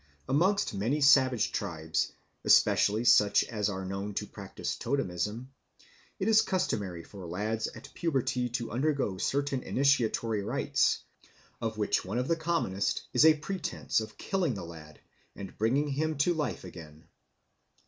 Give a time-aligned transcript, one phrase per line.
[0.27, 2.13] Amongst many savage tribes,
[2.43, 5.49] especially such as are known to practice totemism,
[6.17, 11.03] it is customary for lads at puberty to undergo certain initiatory rites,
[11.61, 14.99] of which one of the commonest is a pretence of killing the lad
[15.35, 17.07] and bringing him to life again.